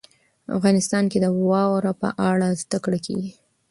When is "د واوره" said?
1.21-1.91